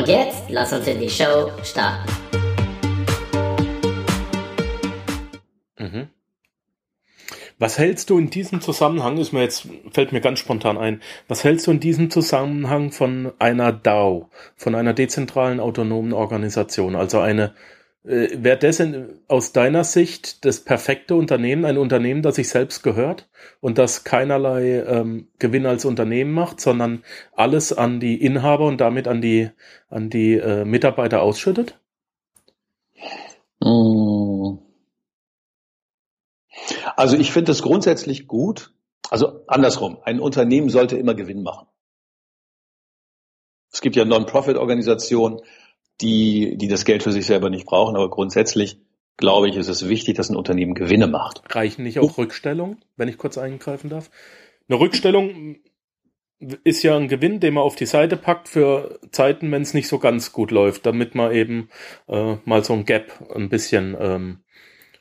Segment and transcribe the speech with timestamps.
[0.00, 2.10] Und jetzt lass uns in die Show starten.
[5.78, 6.08] Mhm.
[7.58, 11.44] Was hältst du in diesem Zusammenhang, ist mir jetzt, fällt mir ganz spontan ein, was
[11.44, 17.52] hältst du in diesem Zusammenhang von einer DAO, von einer dezentralen autonomen Organisation, also eine
[18.04, 22.82] äh, Wäre das in, aus deiner Sicht das perfekte Unternehmen, ein Unternehmen, das sich selbst
[22.82, 23.28] gehört
[23.60, 29.06] und das keinerlei ähm, Gewinn als Unternehmen macht, sondern alles an die Inhaber und damit
[29.06, 29.50] an die,
[29.88, 31.78] an die äh, Mitarbeiter ausschüttet?
[33.60, 34.58] Mm.
[36.96, 38.72] Also ich finde es grundsätzlich gut.
[39.10, 41.66] Also andersrum, ein Unternehmen sollte immer Gewinn machen.
[43.72, 45.40] Es gibt ja Non-Profit-Organisationen,
[46.00, 47.96] die, die das Geld für sich selber nicht brauchen.
[47.96, 48.78] Aber grundsätzlich
[49.16, 51.42] glaube ich, ist es wichtig, dass ein Unternehmen Gewinne macht.
[51.54, 54.10] Reichen nicht auch Rückstellungen, wenn ich kurz eingreifen darf?
[54.68, 55.56] Eine Rückstellung
[56.64, 59.88] ist ja ein Gewinn, den man auf die Seite packt für Zeiten, wenn es nicht
[59.88, 61.68] so ganz gut läuft, damit man eben
[62.08, 64.38] äh, mal so ein Gap ein bisschen ähm,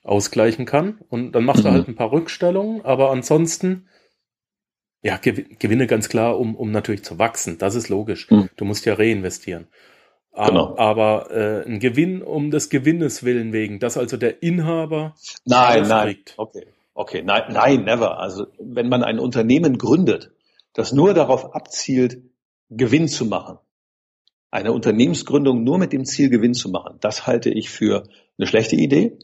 [0.04, 1.00] ausgleichen kann.
[1.10, 1.66] Und dann macht mhm.
[1.66, 3.88] er halt ein paar Rückstellungen, aber ansonsten
[5.02, 7.58] ja, Gewinne ganz klar, um, um natürlich zu wachsen.
[7.58, 8.30] Das ist logisch.
[8.30, 8.50] Mhm.
[8.58, 9.68] Du musst ja reinvestieren.
[10.48, 10.78] Genau.
[10.78, 16.08] Aber äh, ein Gewinn um des Gewinnes willen wegen, dass also der Inhaber nein, nein,
[16.08, 16.34] kriegt.
[16.38, 18.20] okay, okay, nein, nein, never.
[18.20, 20.32] Also wenn man ein Unternehmen gründet,
[20.74, 22.22] das nur darauf abzielt,
[22.70, 23.58] Gewinn zu machen,
[24.52, 28.76] eine Unternehmensgründung nur mit dem Ziel, Gewinn zu machen, das halte ich für eine schlechte
[28.78, 29.20] Idee,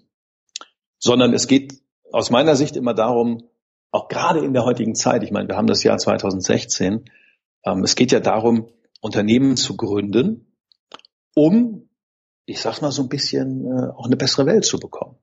[0.98, 1.82] sondern es geht
[2.12, 3.44] aus meiner Sicht immer darum,
[3.92, 7.06] auch gerade in der heutigen Zeit, ich meine, wir haben das Jahr 2016,
[7.64, 8.68] ähm, es geht ja darum,
[9.00, 10.52] Unternehmen zu gründen,
[11.36, 11.90] um,
[12.46, 15.18] ich sag's mal so ein bisschen, äh, auch eine bessere Welt zu bekommen,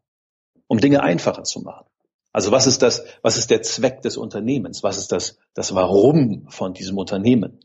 [0.69, 1.87] um Dinge einfacher zu machen.
[2.33, 4.83] Also was ist das, was ist der Zweck des Unternehmens?
[4.83, 7.61] Was ist das, das Warum von diesem Unternehmen?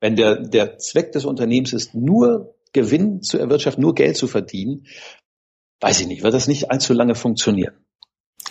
[0.00, 4.86] Wenn der, der Zweck des Unternehmens ist, nur Gewinn zu erwirtschaften, nur Geld zu verdienen,
[5.80, 7.74] weiß ich nicht, wird das nicht allzu lange funktionieren.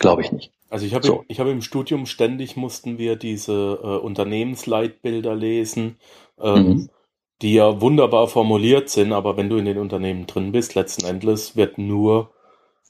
[0.00, 0.52] Glaube ich nicht.
[0.68, 1.24] Also ich habe so.
[1.28, 5.98] ich habe im Studium ständig mussten wir diese äh, Unternehmensleitbilder lesen.
[6.38, 6.90] Ähm, mhm
[7.42, 11.56] die ja wunderbar formuliert sind, aber wenn du in den Unternehmen drin bist, letzten Endes
[11.56, 12.30] wird nur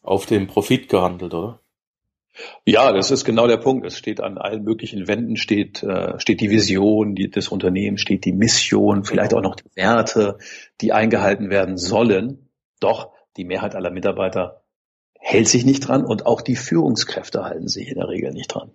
[0.03, 1.61] auf den Profit gehandelt, oder?
[2.67, 3.87] Ja, das ist genau der Punkt.
[3.87, 8.33] Es steht an allen möglichen Wänden steht äh, steht die Vision des Unternehmens, steht die
[8.33, 10.39] Mission, vielleicht auch noch die Werte,
[10.81, 12.49] die eingehalten werden sollen.
[12.81, 14.63] Doch die Mehrheit aller Mitarbeiter
[15.19, 18.73] hält sich nicht dran und auch die Führungskräfte halten sich in der Regel nicht dran.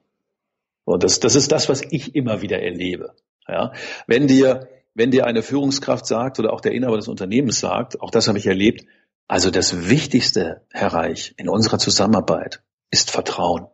[0.86, 3.13] Und das, das ist das, was ich immer wieder erlebe.
[3.47, 3.74] Ja,
[4.07, 4.68] wenn dir
[4.99, 8.37] wenn dir eine Führungskraft sagt oder auch der Inhaber des Unternehmens sagt, auch das habe
[8.37, 8.85] ich erlebt,
[9.29, 12.61] also das Wichtigste, Herr Reich, in unserer Zusammenarbeit
[12.91, 13.67] ist Vertrauen.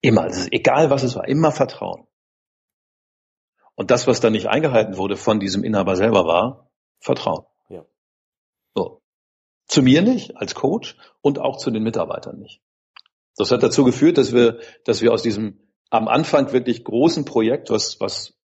[0.00, 2.06] Immer, egal was es war, immer Vertrauen.
[3.74, 7.46] Und das, was dann nicht eingehalten wurde von diesem Inhaber selber war, Vertrauen.
[7.68, 7.84] Ja.
[8.76, 9.02] So.
[9.66, 12.62] Zu mir nicht, als Coach und auch zu den Mitarbeitern nicht.
[13.36, 15.58] Das hat dazu geführt, dass wir, dass wir aus diesem
[15.90, 18.39] am Anfang wirklich großen Projekt, was, was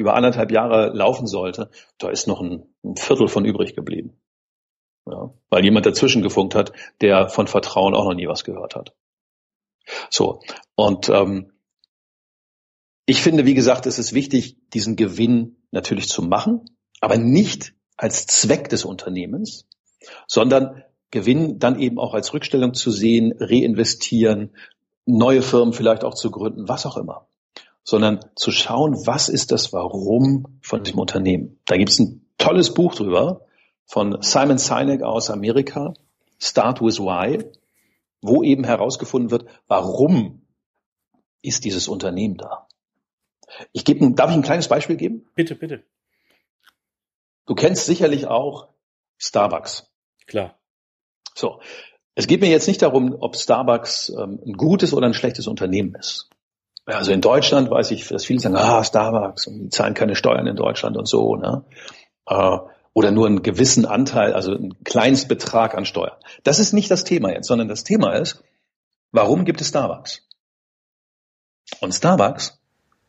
[0.00, 4.18] über anderthalb Jahre laufen sollte, da ist noch ein, ein Viertel von übrig geblieben.
[5.06, 6.72] Ja, weil jemand dazwischen gefunkt hat,
[7.02, 8.94] der von Vertrauen auch noch nie was gehört hat.
[10.08, 10.40] So,
[10.74, 11.52] und ähm,
[13.04, 16.64] ich finde, wie gesagt, es ist wichtig, diesen Gewinn natürlich zu machen,
[17.00, 19.66] aber nicht als Zweck des Unternehmens,
[20.26, 24.56] sondern Gewinn dann eben auch als Rückstellung zu sehen, reinvestieren,
[25.04, 27.26] neue Firmen vielleicht auch zu gründen, was auch immer
[27.84, 31.60] sondern zu schauen, was ist das Warum von dem Unternehmen.
[31.66, 33.46] Da gibt es ein tolles Buch drüber
[33.86, 35.94] von Simon Sinek aus Amerika,
[36.38, 37.44] Start with Why,
[38.22, 40.46] wo eben herausgefunden wird, warum
[41.42, 42.68] ist dieses Unternehmen da.
[43.72, 45.26] Ich gebe, darf ich ein kleines Beispiel geben?
[45.34, 45.84] Bitte, bitte.
[47.46, 48.68] Du kennst sicherlich auch
[49.18, 49.90] Starbucks.
[50.26, 50.58] Klar.
[51.34, 51.60] So.
[52.14, 55.94] Es geht mir jetzt nicht darum, ob Starbucks ähm, ein gutes oder ein schlechtes Unternehmen
[55.94, 56.30] ist.
[56.96, 60.46] Also in Deutschland weiß ich, dass viele sagen, ah, Starbucks und die zahlen keine Steuern
[60.46, 61.64] in Deutschland und so, ne?
[62.26, 62.58] Äh,
[62.92, 66.16] oder nur einen gewissen Anteil, also einen Kleinstbetrag an Steuern.
[66.42, 68.42] Das ist nicht das Thema jetzt, sondern das Thema ist,
[69.12, 70.26] warum gibt es Starbucks?
[71.80, 72.58] Und Starbucks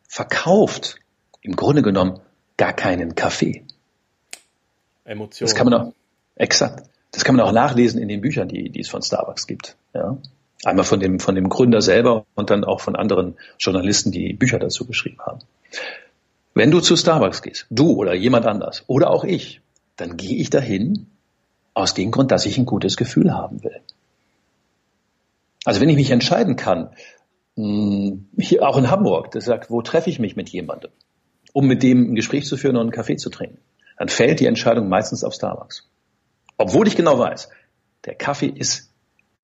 [0.07, 0.97] verkauft
[1.41, 2.19] im Grunde genommen
[2.57, 3.65] gar keinen Kaffee.
[5.03, 5.47] Emotionen.
[5.47, 5.93] Das kann man auch,
[6.35, 6.87] exakt.
[7.11, 9.77] Das kann man auch nachlesen in den Büchern, die, die es von Starbucks gibt.
[9.93, 10.17] Ja.
[10.63, 14.59] Einmal von dem, von dem Gründer selber und dann auch von anderen Journalisten, die Bücher
[14.59, 15.39] dazu geschrieben haben.
[16.53, 19.61] Wenn du zu Starbucks gehst, du oder jemand anders oder auch ich,
[19.95, 21.07] dann gehe ich dahin
[21.73, 23.79] aus dem Grund, dass ich ein gutes Gefühl haben will.
[25.63, 26.89] Also wenn ich mich entscheiden kann,
[27.55, 30.91] hm, hier auch in Hamburg, das sagt, wo treffe ich mich mit jemandem,
[31.53, 33.59] um mit dem ein Gespräch zu führen und einen Kaffee zu trinken,
[33.97, 35.87] dann fällt die Entscheidung meistens auf Starbucks.
[36.57, 37.49] Obwohl ich genau weiß,
[38.05, 38.90] der Kaffee ist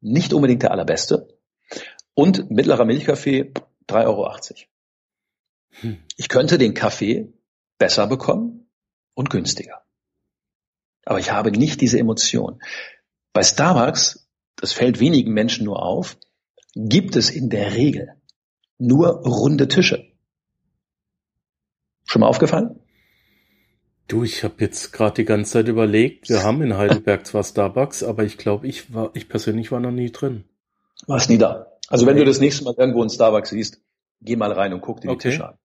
[0.01, 1.27] nicht unbedingt der allerbeste
[2.13, 3.53] und mittlerer Milchkaffee
[3.87, 4.31] 3,80 Euro.
[5.81, 6.03] Hm.
[6.15, 7.33] Ich könnte den Kaffee
[7.77, 8.69] besser bekommen
[9.13, 9.83] und günstiger.
[11.05, 12.61] Aber ich habe nicht diese Emotion.
[13.33, 16.17] Bei Starbucks, das fällt wenigen Menschen nur auf,
[16.75, 18.21] gibt es in der Regel
[18.77, 20.11] nur runde Tische.
[22.05, 22.79] Schon mal aufgefallen?
[24.07, 28.03] Du, ich habe jetzt gerade die ganze Zeit überlegt, wir haben in Heidelberg zwar Starbucks,
[28.03, 30.45] aber ich glaube, ich war, ich persönlich war noch nie drin.
[31.07, 31.73] Warst nie da.
[31.89, 33.81] Also wenn du das nächste Mal irgendwo in Starbucks siehst,
[34.21, 35.29] geh mal rein und guck dir die okay.
[35.31, 35.57] Tische an.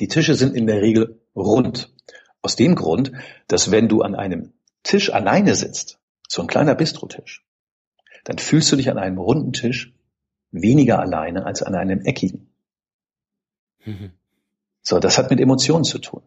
[0.00, 1.94] Die Tische sind in der Regel rund.
[2.42, 3.12] Aus dem Grund,
[3.46, 4.52] dass wenn du an einem
[4.82, 5.98] Tisch alleine sitzt,
[6.28, 7.44] so ein kleiner Bistrotisch,
[8.24, 9.94] dann fühlst du dich an einem runden Tisch
[10.50, 12.48] weniger alleine als an einem eckigen.
[13.84, 14.12] Mhm.
[14.82, 16.22] So, das hat mit Emotionen zu tun.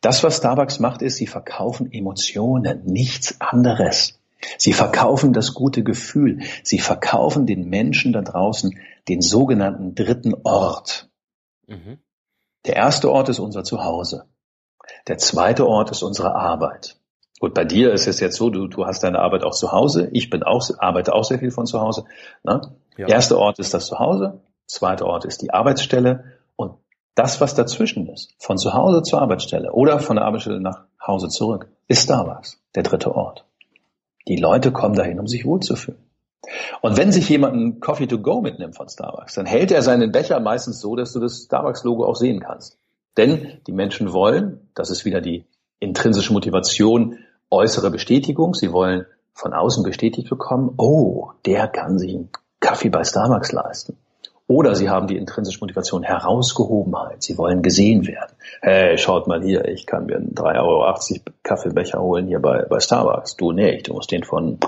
[0.00, 4.18] Das, was Starbucks macht, ist, sie verkaufen Emotionen, nichts anderes.
[4.56, 6.40] Sie verkaufen das gute Gefühl.
[6.62, 11.10] Sie verkaufen den Menschen da draußen den sogenannten dritten Ort.
[11.66, 11.98] Mhm.
[12.66, 14.24] Der erste Ort ist unser Zuhause.
[15.06, 16.96] Der zweite Ort ist unsere Arbeit.
[17.38, 20.10] Gut, bei dir ist es jetzt so, du, du hast deine Arbeit auch zu Hause.
[20.12, 22.04] Ich bin auch, arbeite auch sehr viel von zu Hause.
[22.42, 22.60] Ne?
[22.98, 23.08] Ja.
[23.08, 24.40] Erster Ort ist das Zuhause.
[24.66, 26.39] Zweiter Ort ist die Arbeitsstelle.
[27.14, 31.28] Das, was dazwischen ist, von zu Hause zur Arbeitsstelle oder von der Arbeitsstelle nach Hause
[31.28, 33.44] zurück, ist Starbucks, der dritte Ort.
[34.28, 36.00] Die Leute kommen dahin, um sich wohlzufühlen.
[36.80, 40.12] Und wenn sich jemand ein Coffee to go mitnimmt von Starbucks, dann hält er seinen
[40.12, 42.78] Becher meistens so, dass du das Starbucks-Logo auch sehen kannst.
[43.16, 45.44] Denn die Menschen wollen, das ist wieder die
[45.80, 47.18] intrinsische Motivation,
[47.50, 48.54] äußere Bestätigung.
[48.54, 52.30] Sie wollen von außen bestätigt bekommen, oh, der kann sich einen
[52.60, 53.96] Kaffee bei Starbucks leisten.
[54.50, 57.22] Oder sie haben die intrinsische Motivation Herausgehobenheit.
[57.22, 58.34] Sie wollen gesehen werden.
[58.62, 62.80] Hey, schaut mal hier, ich kann mir einen 3,80 Euro Kaffeebecher holen hier bei, bei
[62.80, 63.36] Starbucks.
[63.36, 64.58] Du nicht, du musst den von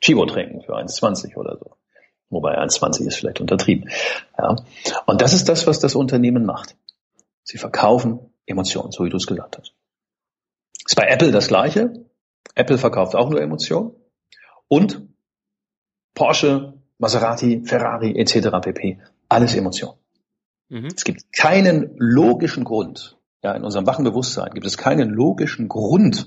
[0.00, 1.76] Chivo trinken für 1,20 oder so.
[2.28, 3.88] Wobei 1,20 ist vielleicht untertrieben.
[4.36, 4.56] Ja.
[5.06, 6.74] Und das ist das, was das Unternehmen macht.
[7.44, 9.74] Sie verkaufen Emotionen, so wie du es gesagt hast.
[10.84, 12.04] Ist bei Apple das Gleiche.
[12.56, 13.92] Apple verkauft auch nur Emotionen.
[14.66, 15.02] Und
[16.16, 18.48] Porsche, Maserati, Ferrari etc.
[18.60, 18.98] pp
[19.30, 19.94] alles Emotion.
[20.68, 20.88] Mhm.
[20.94, 26.26] Es gibt keinen logischen Grund, ja, in unserem wachen Bewusstsein gibt es keinen logischen Grund,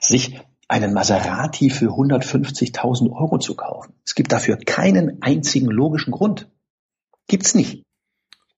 [0.00, 3.94] sich einen Maserati für 150.000 Euro zu kaufen.
[4.04, 6.50] Es gibt dafür keinen einzigen logischen Grund.
[7.28, 7.84] Gibt's nicht.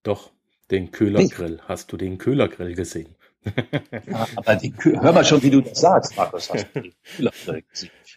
[0.03, 0.31] Doch,
[0.71, 1.61] den Köhlergrill.
[1.67, 3.15] Hast du den Köhlergrill gesehen?
[4.07, 6.49] Ja, aber die, hör mal schon, wie du das sagst, Markus.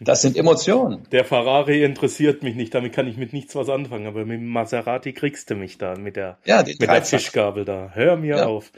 [0.01, 1.07] Das sind Emotionen.
[1.11, 4.47] Der Ferrari interessiert mich nicht, damit kann ich mit nichts was anfangen, aber mit dem
[4.47, 7.91] Maserati kriegst du mich da mit der, ja, mit der Fischgabel da.
[7.93, 8.71] Hör mir ja, auf.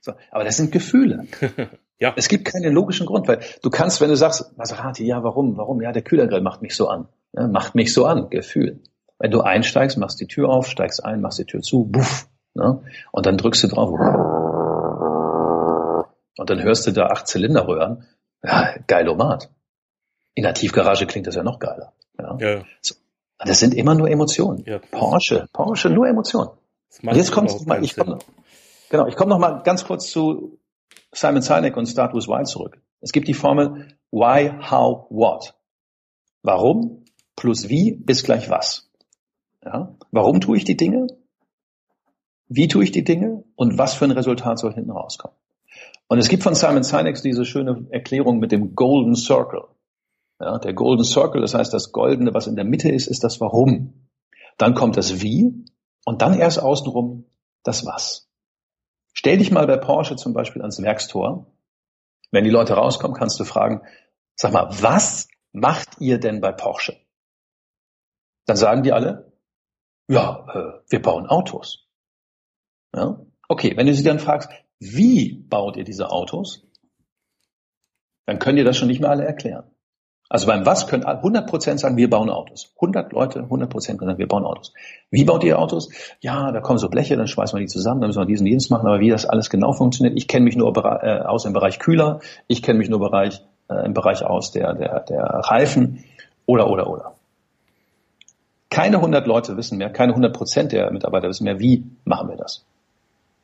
[0.00, 1.26] So, aber das sind Gefühle.
[1.98, 2.14] ja.
[2.16, 5.82] Es gibt keinen logischen Grund, weil du kannst, wenn du sagst, Maserati, ja, warum, warum?
[5.82, 7.08] Ja, der Kühlergrill macht mich so an.
[7.32, 8.80] Ja, macht mich so an, Gefühl.
[9.18, 12.82] Wenn du einsteigst, machst die Tür auf, steigst ein, machst die Tür zu, buff, ne?
[13.12, 13.90] und dann drückst du drauf
[16.36, 18.06] und dann hörst du da acht Zylinderröhren.
[18.42, 19.50] Ja, geilomat.
[20.34, 21.92] In der Tiefgarage klingt das ja noch geiler.
[22.18, 22.36] Ja.
[22.38, 22.62] ja.
[23.38, 24.64] Das sind immer nur Emotionen.
[24.66, 24.78] Ja.
[24.78, 26.50] Porsche, Porsche, nur Emotionen.
[27.02, 28.18] Und jetzt kommt mal, ich komme,
[28.90, 30.58] genau, ich komme noch mal ganz kurz zu
[31.12, 32.80] Simon Sinek und Start with Why zurück.
[33.00, 35.54] Es gibt die Formel Why, How, What.
[36.42, 38.90] Warum plus wie ist gleich was.
[39.64, 39.94] Ja?
[40.10, 41.06] Warum tue ich die Dinge?
[42.48, 43.44] Wie tue ich die Dinge?
[43.56, 45.36] Und was für ein Resultat soll hinten rauskommen?
[46.08, 49.64] Und es gibt von Simon Sinek diese schöne Erklärung mit dem Golden Circle.
[50.38, 53.40] Ja, der Golden Circle, das heißt, das Goldene, was in der Mitte ist, ist das
[53.40, 54.08] Warum.
[54.58, 55.64] Dann kommt das Wie
[56.04, 57.24] und dann erst außenrum
[57.62, 58.28] das Was.
[59.12, 61.46] Stell dich mal bei Porsche zum Beispiel ans Werkstor.
[62.30, 63.82] Wenn die Leute rauskommen, kannst du fragen,
[64.34, 66.96] sag mal, was macht ihr denn bei Porsche?
[68.44, 69.32] Dann sagen die alle,
[70.08, 71.88] ja, äh, wir bauen Autos.
[72.94, 73.20] Ja?
[73.48, 76.66] Okay, wenn du sie dann fragst, wie baut ihr diese Autos?
[78.26, 79.64] Dann könnt ihr das schon nicht mehr alle erklären.
[80.28, 82.72] Also beim Was können 100 Prozent sagen, wir bauen Autos.
[82.76, 84.72] 100 Leute, 100 Prozent sagen, wir bauen Autos.
[85.10, 85.88] Wie baut ihr Autos?
[86.20, 88.70] Ja, da kommen so Bleche, dann schmeißen wir die zusammen, dann müssen wir diesen Dienst
[88.70, 88.88] machen.
[88.88, 92.20] Aber wie das alles genau funktioniert, ich kenne mich nur äh, aus im Bereich Kühler,
[92.48, 96.04] ich kenne mich nur Bereich, äh, im Bereich aus der, der, der Reifen
[96.44, 97.14] oder, oder, oder.
[98.68, 102.36] Keine 100 Leute wissen mehr, keine 100 Prozent der Mitarbeiter wissen mehr, wie machen wir
[102.36, 102.66] das.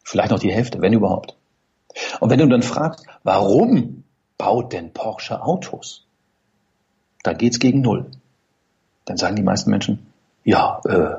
[0.03, 1.37] Vielleicht noch die Hälfte, wenn überhaupt.
[2.21, 4.05] Und wenn du dann fragst, warum
[4.39, 6.07] baut denn Porsche Autos?
[7.23, 8.11] Dann geht's gegen Null.
[9.05, 10.07] Dann sagen die meisten Menschen,
[10.45, 11.17] ja, äh,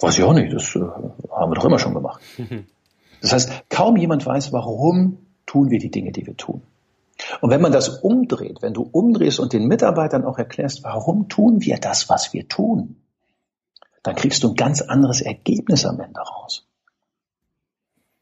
[0.00, 2.20] weiß ich auch nicht, das äh, haben wir doch immer schon gemacht.
[3.20, 6.60] Das heißt, kaum jemand weiß, warum tun wir die Dinge, die wir tun.
[7.40, 11.62] Und wenn man das umdreht, wenn du umdrehst und den Mitarbeitern auch erklärst, warum tun
[11.62, 12.96] wir das, was wir tun,
[14.02, 16.66] dann kriegst du ein ganz anderes Ergebnis am Ende raus.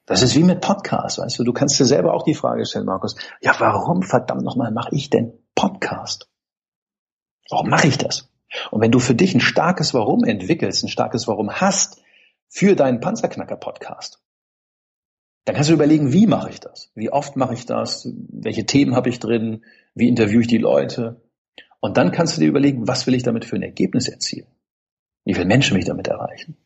[0.06, 2.86] Das ist wie mit Podcasts, weißt du, du kannst dir selber auch die Frage stellen,
[2.86, 6.28] Markus, ja, warum verdammt nochmal mache ich denn Podcast?
[7.50, 8.28] Warum mache ich das?
[8.70, 12.02] Und wenn du für dich ein starkes Warum entwickelst, ein starkes Warum hast
[12.48, 14.20] für deinen Panzerknacker-Podcast,
[15.44, 16.90] dann kannst du überlegen, wie mache ich das?
[16.94, 18.08] Wie oft mache ich das?
[18.28, 19.64] Welche Themen habe ich drin?
[19.94, 21.20] Wie interviewe ich die Leute?
[21.80, 24.46] Und dann kannst du dir überlegen, was will ich damit für ein Ergebnis erzielen?
[25.24, 26.56] Wie viele Menschen will ich damit erreichen?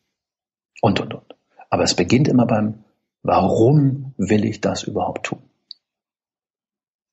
[0.81, 1.35] Und, und, und.
[1.69, 2.83] Aber es beginnt immer beim,
[3.27, 5.41] warum will ich das überhaupt tun?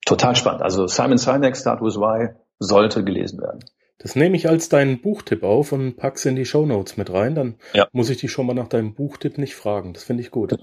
[0.06, 0.62] Total spannend.
[0.62, 3.64] Also Simon Sinek, Start with Why, sollte gelesen werden.
[3.98, 7.34] Das nehme ich als deinen Buchtipp auf und pack's in die Show Notes mit rein.
[7.34, 7.88] Dann ja.
[7.92, 9.92] muss ich dich schon mal nach deinem Buchtipp nicht fragen.
[9.92, 10.56] Das finde ich gut.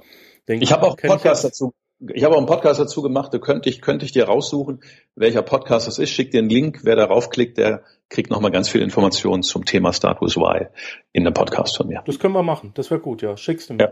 [0.47, 1.73] Denk, ich habe auch Podcast dazu.
[2.13, 3.33] Ich habe auch einen Podcast dazu gemacht.
[3.33, 4.81] Da könnte ich könnte ich dir raussuchen,
[5.15, 6.09] welcher Podcast das ist.
[6.09, 6.79] Schick dir einen Link.
[6.83, 10.67] Wer darauf klickt, der kriegt nochmal ganz viel Informationen zum Thema Start with Why
[11.11, 12.01] in dem Podcast von mir.
[12.05, 12.71] Das können wir machen.
[12.75, 13.21] Das wäre gut.
[13.21, 13.83] Ja, schickst du mir.
[13.83, 13.91] Ja.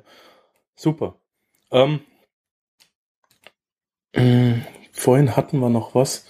[0.76, 1.19] Super.
[1.72, 2.02] Ähm,
[4.14, 4.56] äh,
[4.92, 6.26] vorhin hatten wir noch was.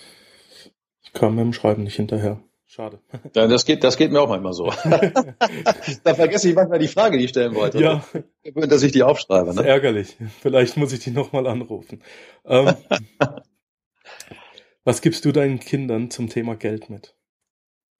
[1.01, 2.41] Ich kam mit dem Schreiben nicht hinterher.
[2.65, 2.99] Schade.
[3.35, 4.65] Ja, das geht, das geht mir auch manchmal so.
[6.03, 7.81] da vergesse ich manchmal die Frage, die ich stellen wollte.
[7.81, 8.03] Ja.
[8.53, 9.55] Dass ich die aufschreibe.
[9.55, 9.65] Ne?
[9.65, 10.15] ärgerlich.
[10.41, 12.03] Vielleicht muss ich die nochmal anrufen.
[12.45, 12.75] Ähm,
[14.83, 17.15] was gibst du deinen Kindern zum Thema Geld mit?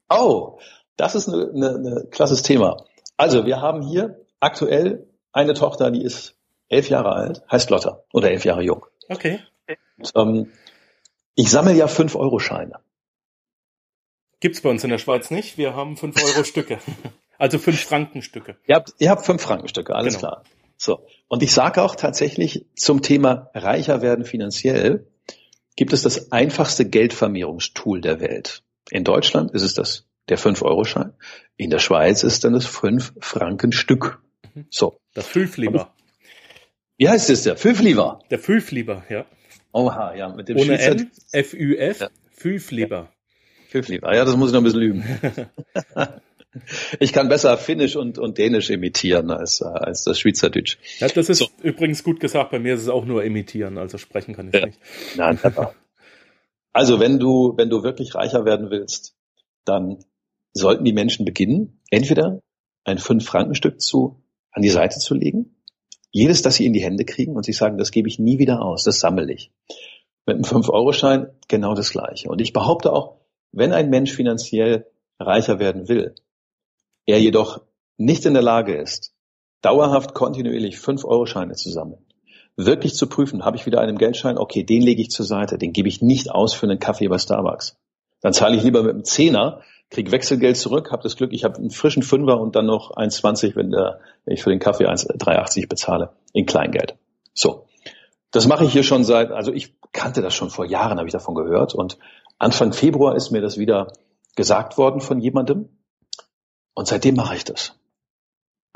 [0.08, 0.60] Oh,
[0.98, 2.86] das ist ein eine klasses Thema.
[3.18, 6.39] Also, wir haben hier aktuell eine Tochter, die ist
[6.70, 8.86] elf Jahre alt, heißt Lotta oder elf Jahre jung.
[9.10, 9.40] Okay.
[9.98, 10.52] Und, ähm,
[11.36, 12.80] ich sammle ja fünf Euro Scheine.
[14.40, 15.58] Gibt's bei uns in der Schweiz nicht.
[15.58, 16.80] Wir haben fünf Euro Stücke.
[17.42, 18.58] Also fünf Franken Stücke.
[18.68, 20.32] Ihr habt, ihr habt fünf Franken Stücke, alles genau.
[20.32, 20.44] klar.
[20.76, 21.08] So.
[21.30, 25.08] Und ich sage auch tatsächlich zum Thema reicher werden finanziell
[25.78, 28.64] gibt es das einfachste Geldvermehrungstool der Welt.
[28.92, 31.14] In Deutschland ist es das der 5-Euro-Schein.
[31.56, 34.20] In der Schweiz ist dann das 5-Franken-Stück.
[34.54, 34.68] Mhm.
[34.70, 35.00] So.
[35.14, 35.94] Das Fünflieber.
[37.00, 37.58] Wie heißt es der?
[37.58, 38.20] Fünflieber.
[38.30, 39.26] Der Fünflieber, ja.
[39.72, 42.10] Oha, ja, mit dem Ohne N, F-Ü-F, ja.
[42.32, 43.10] Fünflieber.
[43.70, 44.04] Pfifflieb.
[44.04, 45.04] Ja, das muss ich noch ein bisschen üben.
[47.00, 50.78] ich kann besser Finnisch und, und Dänisch imitieren als, als das Schweizerdeutsch.
[50.98, 51.48] Ja, das ist so.
[51.62, 52.50] übrigens gut gesagt.
[52.50, 54.66] Bei mir ist es auch nur imitieren, also sprechen kann ich ja.
[54.66, 54.80] nicht.
[55.16, 55.40] Nein,
[56.74, 59.16] also wenn du, wenn du wirklich reicher werden willst,
[59.66, 60.04] dann
[60.54, 62.42] sollten die Menschen beginnen, entweder
[62.86, 65.59] ein Fünf-Franken-Stück zu, an die Seite zu legen,
[66.12, 68.62] jedes, das sie in die Hände kriegen und sie sagen, das gebe ich nie wieder
[68.62, 69.52] aus, das sammle ich.
[70.26, 72.30] Mit einem Fünf-Euro-Schein genau das Gleiche.
[72.30, 73.18] Und ich behaupte auch,
[73.52, 74.86] wenn ein Mensch finanziell
[75.20, 76.16] reicher werden will,
[77.06, 77.62] er jedoch
[77.98, 79.14] nicht in der Lage ist,
[79.62, 82.06] dauerhaft kontinuierlich 5-Euro-Scheine zu sammeln,
[82.56, 85.74] wirklich zu prüfen, habe ich wieder einen Geldschein, okay, den lege ich zur Seite, den
[85.74, 87.78] gebe ich nicht aus für einen Kaffee bei Starbucks.
[88.22, 91.58] Dann zahle ich lieber mit einem Zehner, krieg Wechselgeld zurück, habe das Glück, ich habe
[91.58, 95.68] einen frischen Fünfer und dann noch 1,20, wenn, der, wenn ich für den Kaffee 3,80
[95.68, 96.96] bezahle, in Kleingeld.
[97.34, 97.66] So.
[98.32, 101.14] Das mache ich hier schon seit, also ich kannte das schon vor Jahren, habe ich
[101.14, 101.98] davon gehört und
[102.38, 103.92] Anfang Februar ist mir das wieder
[104.36, 105.70] gesagt worden von jemandem.
[106.74, 107.76] Und seitdem mache ich das.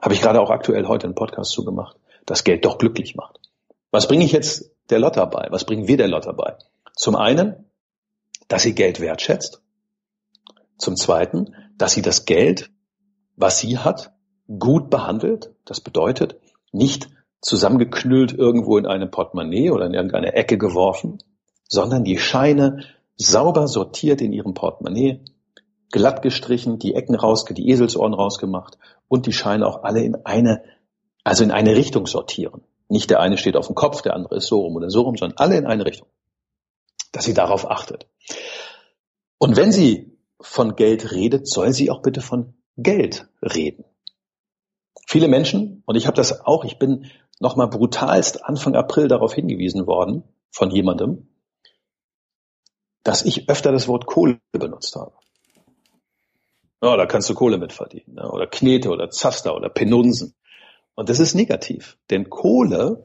[0.02, 3.40] Habe ich gerade auch aktuell heute einen Podcast zugemacht, dass Geld doch glücklich macht.
[3.92, 5.48] Was bringe ich jetzt der Lotter bei?
[5.52, 6.58] Was bringen wir der Lotter bei?
[6.96, 7.70] Zum einen,
[8.50, 9.63] dass sie Geld wertschätzt.
[10.78, 12.72] Zum zweiten, dass sie das Geld,
[13.36, 14.14] was sie hat,
[14.60, 15.54] gut behandelt.
[15.66, 16.36] Das bedeutet,
[16.72, 17.10] nicht
[17.42, 21.20] zusammengeknüllt irgendwo in einem Portemonnaie oder in irgendeine Ecke geworfen,
[21.68, 22.86] sondern die Scheine
[23.18, 25.24] sauber sortiert in ihrem Portemonnaie,
[25.92, 28.78] glatt gestrichen, die Ecken rausge, die Eselsohren rausgemacht
[29.08, 30.64] und die Scheine auch alle in eine,
[31.24, 32.62] also in eine Richtung sortieren.
[32.90, 35.18] Nicht der eine steht auf dem Kopf, der andere ist so rum oder so rum,
[35.18, 36.08] sondern alle in eine Richtung.
[37.12, 38.08] Dass sie darauf achtet.
[39.38, 40.13] Und wenn sie
[40.44, 43.86] von Geld redet, soll sie auch bitte von Geld reden.
[45.08, 47.10] Viele Menschen, und ich habe das auch, ich bin
[47.40, 51.28] nochmal brutalst Anfang April darauf hingewiesen worden von jemandem,
[53.04, 55.14] dass ich öfter das Wort Kohle benutzt habe.
[56.82, 58.16] Ja, da kannst du Kohle mitverdienen.
[58.16, 58.30] Ne?
[58.30, 60.36] Oder Knete oder Zaster oder Penunsen.
[60.96, 61.98] Und das ist negativ.
[62.10, 63.04] Denn Kohle,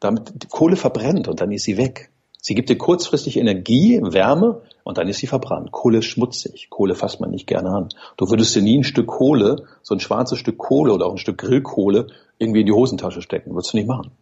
[0.00, 2.10] damit, Kohle verbrennt und dann ist sie weg.
[2.40, 5.70] Sie gibt dir kurzfristig Energie, Wärme und dann ist sie verbrannt.
[5.70, 6.70] Kohle ist schmutzig.
[6.70, 7.90] Kohle fasst man nicht gerne an.
[8.16, 11.18] Du würdest dir nie ein Stück Kohle, so ein schwarzes Stück Kohle oder auch ein
[11.18, 12.06] Stück Grillkohle
[12.38, 13.52] irgendwie in die Hosentasche stecken.
[13.52, 14.12] Würdest du nicht machen.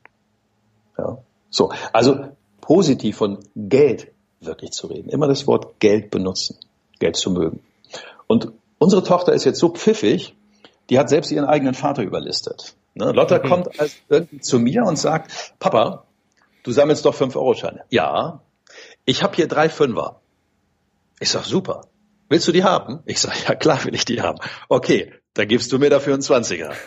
[0.98, 1.18] Ja.
[1.50, 1.70] So.
[1.92, 2.18] Also
[2.60, 4.08] positiv von Geld
[4.40, 5.08] wirklich zu reden.
[5.08, 6.58] Immer das Wort Geld benutzen.
[6.98, 7.60] Geld zu mögen.
[8.26, 10.34] Und unsere Tochter ist jetzt so pfiffig,
[10.90, 12.74] die hat selbst ihren eigenen Vater überlistet.
[12.94, 13.12] Ne?
[13.12, 13.48] Lotta mhm.
[13.48, 16.06] kommt also irgendwie zu mir und sagt, Papa,
[16.64, 17.84] du sammelst doch 5-Euro-Scheine.
[17.90, 18.40] Ja,
[19.04, 20.20] ich habe hier drei Fünfer.
[21.20, 21.82] Ich sag, super.
[22.28, 23.00] Willst du die haben?
[23.06, 24.38] Ich sag, ja klar will ich die haben.
[24.68, 26.72] Okay, dann gibst du mir dafür einen Zwanziger.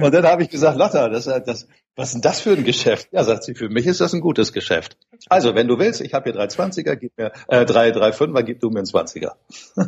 [0.00, 3.08] und dann habe ich gesagt, Lotta, das, das, was ist denn das für ein Geschäft?
[3.10, 4.96] Ja, sagt sie, für mich ist das ein gutes Geschäft.
[5.28, 8.42] Also, wenn du willst, ich habe hier drei Zwanziger, gib mir, äh, drei, drei Fünfer,
[8.42, 9.36] gib du mir einen Zwanziger.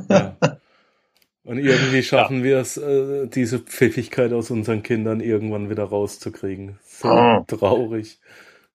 [0.08, 0.36] Ja.
[1.44, 2.44] Und irgendwie schaffen ja.
[2.44, 6.78] wir es, äh, diese Pfiffigkeit aus unseren Kindern irgendwann wieder rauszukriegen.
[6.82, 7.44] So oh.
[7.46, 8.18] traurig.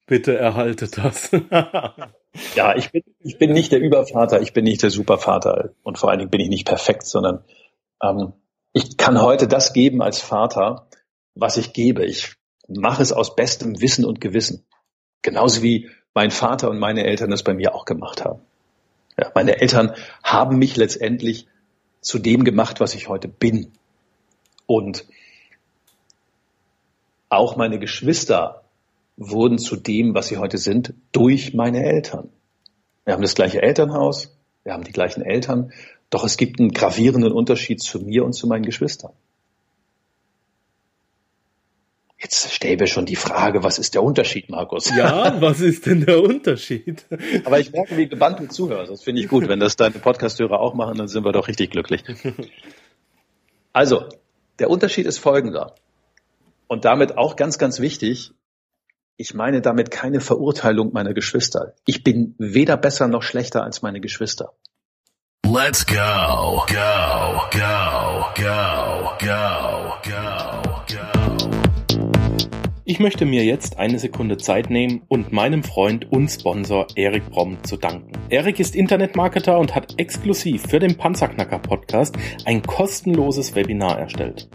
[0.10, 1.30] Bitte erhalte das.
[2.56, 6.10] ja, ich bin, ich bin nicht der Übervater, ich bin nicht der Supervater und vor
[6.10, 7.44] allen Dingen bin ich nicht perfekt, sondern
[8.01, 8.34] ähm,
[8.74, 10.88] ich kann heute das geben als Vater,
[11.36, 12.06] was ich gebe.
[12.06, 12.38] Ich
[12.68, 14.66] mache es aus bestem Wissen und Gewissen.
[15.22, 18.42] Genauso wie mein Vater und meine Eltern das bei mir auch gemacht haben.
[19.16, 21.46] Ja, meine Eltern haben mich letztendlich
[22.01, 23.74] zu dem gemacht, was ich heute bin.
[24.66, 25.06] Und
[27.30, 28.59] auch meine Geschwister
[29.19, 32.29] wurden zu dem, was sie heute sind, durch meine Eltern.
[33.05, 35.71] Wir haben das gleiche Elternhaus, wir haben die gleichen Eltern,
[36.09, 39.11] doch es gibt einen gravierenden Unterschied zu mir und zu meinen Geschwistern.
[42.21, 44.89] Jetzt stell mir schon die Frage, was ist der Unterschied, Markus?
[44.89, 47.05] Ja, was ist denn der Unterschied?
[47.45, 48.91] Aber ich merke, wie gebannt du zuhörst.
[48.91, 49.47] Das finde ich gut.
[49.47, 52.03] Wenn das deine Podcasthörer auch machen, dann sind wir doch richtig glücklich.
[53.71, 54.03] Also,
[54.59, 55.75] der Unterschied ist folgender.
[56.67, 58.31] Und damit auch ganz, ganz wichtig.
[59.21, 61.73] Ich meine damit keine Verurteilung meiner Geschwister.
[61.86, 64.53] Ich bin weder besser noch schlechter als meine Geschwister.
[65.45, 71.49] Let's go, go, go, go, go, go, go.
[72.86, 77.62] Ich möchte mir jetzt eine Sekunde Zeit nehmen und meinem Freund und Sponsor Erik Bromm
[77.65, 78.13] zu danken.
[78.29, 84.47] Erik ist Internetmarketer und hat exklusiv für den Panzerknacker Podcast ein kostenloses Webinar erstellt.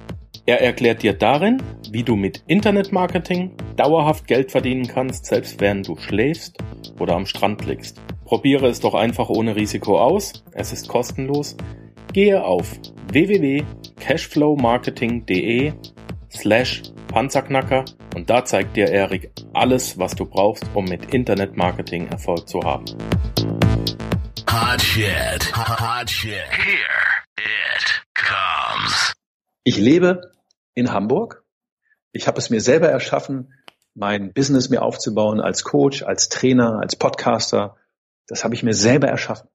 [0.46, 5.96] Er erklärt dir darin, wie du mit Internetmarketing dauerhaft Geld verdienen kannst, selbst während du
[5.96, 6.58] schläfst
[7.00, 8.02] oder am Strand liegst.
[8.26, 10.44] Probiere es doch einfach ohne Risiko aus.
[10.52, 11.56] Es ist kostenlos.
[12.12, 12.78] Gehe auf
[13.10, 15.72] www.cashflowmarketing.de
[16.30, 22.46] slash Panzerknacker und da zeigt dir Erik alles, was du brauchst, um mit Internetmarketing Erfolg
[22.48, 22.84] zu haben.
[24.50, 25.56] Hot shit.
[25.56, 26.44] Hot shit.
[26.50, 29.14] Here it comes.
[29.64, 30.33] Ich lebe
[30.74, 31.44] in Hamburg.
[32.12, 33.54] Ich habe es mir selber erschaffen,
[33.94, 37.76] mein Business mir aufzubauen als Coach, als Trainer, als Podcaster,
[38.26, 39.48] das habe ich mir selber erschaffen.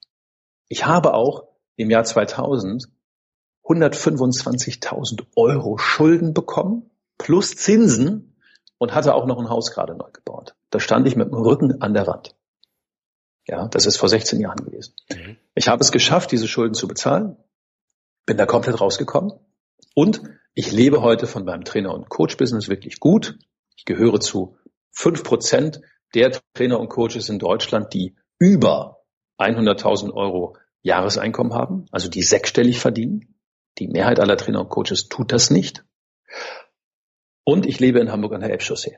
[0.68, 2.88] Ich habe auch im Jahr 2000
[3.70, 8.36] 125.000 Euro Schulden bekommen, plus Zinsen
[8.80, 10.56] und hatte auch noch ein Haus gerade neu gebaut.
[10.72, 12.36] Da stand ich mit dem Rücken an der Wand.
[13.48, 14.96] Ja, das ist vor 16 Jahren gewesen.
[15.12, 15.38] Mhm.
[15.54, 17.38] Ich habe es geschafft, diese Schulden zu bezahlen,
[18.26, 19.34] bin da komplett rausgekommen
[19.94, 20.22] und
[20.54, 23.38] ich lebe heute von meinem Trainer- und Coach-Business wirklich gut.
[23.76, 24.58] Ich gehöre zu
[24.92, 25.82] fünf Prozent
[26.14, 29.04] der Trainer und Coaches in Deutschland, die über
[29.38, 33.36] 100.000 Euro Jahreseinkommen haben, also die sechsstellig verdienen.
[33.78, 35.86] Die Mehrheit aller Trainer und Coaches tut das nicht.
[37.44, 38.98] Und ich lebe in Hamburg an der Elbchaussee.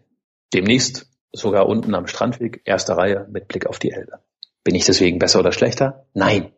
[0.53, 4.19] Demnächst sogar unten am Strandweg, erster Reihe mit Blick auf die Elbe.
[4.63, 6.07] Bin ich deswegen besser oder schlechter?
[6.13, 6.53] Nein.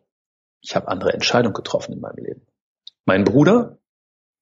[0.60, 2.46] Ich habe andere Entscheidungen getroffen in meinem Leben.
[3.04, 3.78] Mein Bruder,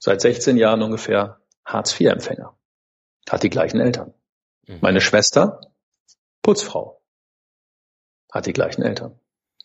[0.03, 2.57] seit 16 Jahren ungefähr Hartz-IV-Empfänger,
[3.29, 4.13] hat die gleichen Eltern.
[4.67, 4.79] Mhm.
[4.81, 5.61] Meine Schwester,
[6.43, 7.01] Putzfrau,
[8.33, 9.21] hat die gleichen Eltern.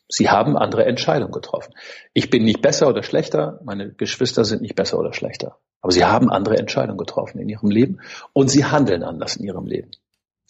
[0.08, 1.73] Sie haben andere Entscheidungen getroffen.
[2.13, 5.58] Ich bin nicht besser oder schlechter, meine Geschwister sind nicht besser oder schlechter.
[5.82, 8.00] Aber sie haben andere Entscheidungen getroffen in ihrem Leben
[8.32, 9.89] und sie handeln anders in ihrem Leben.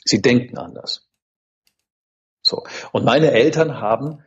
[0.04, 1.08] Sie denken anders.
[2.42, 2.66] So.
[2.92, 4.22] Und meine Eltern haben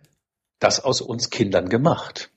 [0.58, 2.30] das aus uns Kindern gemacht.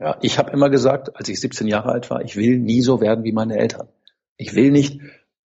[0.00, 3.02] Ja, ich habe immer gesagt, als ich 17 Jahre alt war, ich will nie so
[3.02, 3.88] werden wie meine Eltern.
[4.38, 5.00] Ich will nicht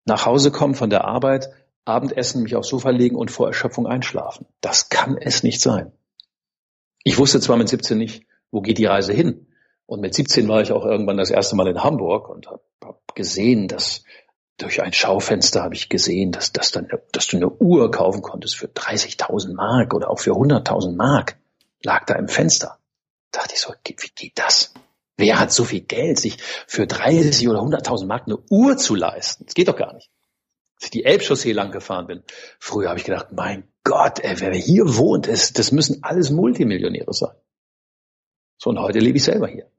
[0.06, 1.50] nach Hause kommen von der Arbeit
[1.84, 4.48] Abendessen, mich aufs Sofa legen und vor Erschöpfung einschlafen.
[4.62, 5.92] Das kann es nicht sein.
[7.04, 9.48] Ich wusste zwar mit 17 nicht, wo geht die Reise hin.
[9.86, 13.14] Und mit 17 war ich auch irgendwann das erste Mal in Hamburg und habe hab
[13.14, 14.04] gesehen, dass
[14.58, 18.56] durch ein Schaufenster habe ich gesehen, dass, dass, dann, dass du eine Uhr kaufen konntest
[18.56, 21.38] für 30.000 Mark oder auch für 100.000 Mark.
[21.84, 22.80] Lag da im Fenster.
[23.36, 24.74] Dachte ich so, wie geht das?
[25.18, 29.46] Wer hat so viel Geld, sich für 30 oder 100.000 Mark eine Uhr zu leisten?
[29.46, 30.10] Das geht doch gar nicht.
[30.78, 32.24] Als ich die Elbchaussee lang gefahren bin,
[32.60, 37.14] früher habe ich gedacht, mein Gott, ey, wer hier wohnt, ist, das müssen alles Multimillionäre
[37.14, 37.36] sein.
[38.58, 39.70] So, und heute lebe ich selber hier.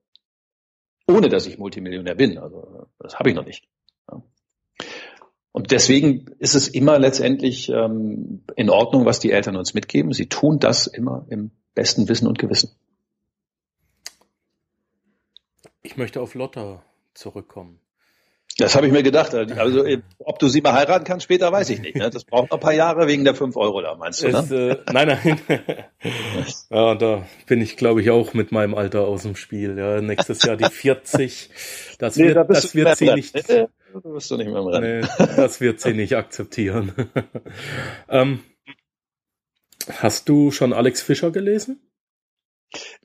[1.07, 2.37] Ohne dass ich Multimillionär bin.
[2.37, 3.67] Also, das habe ich noch nicht.
[5.53, 10.13] Und deswegen ist es immer letztendlich ähm, in Ordnung, was die Eltern uns mitgeben.
[10.13, 12.77] Sie tun das immer im besten Wissen und Gewissen.
[15.87, 16.83] Ich möchte auf Lotta
[17.15, 17.81] zurückkommen.
[18.59, 19.35] Das habe ich mir gedacht.
[19.35, 19.85] Also
[20.19, 21.97] ob du sie mal heiraten kannst später, weiß ich nicht.
[21.97, 22.09] Ne?
[22.09, 24.29] Das braucht noch ein paar Jahre wegen der fünf Euro da, meinst du?
[24.29, 24.83] Es, ne?
[24.87, 25.41] äh, nein, nein.
[26.71, 29.77] ja, da bin ich, glaube ich, auch mit meinem Alter aus dem Spiel.
[29.77, 31.51] Ja, nächstes Jahr die 40.
[31.99, 33.35] Das Nee, wird, da das du wird sie nicht.
[33.49, 35.01] Nee, Du bist doch nicht mehr im Rennen.
[35.01, 36.93] Nee, das wird sie nicht akzeptieren.
[38.09, 38.41] ähm,
[39.89, 41.81] hast du schon Alex Fischer gelesen?